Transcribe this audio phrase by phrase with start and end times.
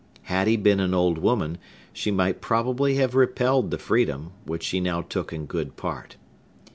[0.23, 1.59] Had he been an old woman,
[1.93, 6.15] she might probably have repelled the freedom, which she now took in good part.